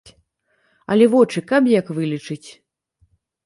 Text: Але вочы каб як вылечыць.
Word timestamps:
Але 0.95 1.05
вочы 1.13 1.39
каб 1.53 1.63
як 1.79 1.95
вылечыць. 2.01 2.49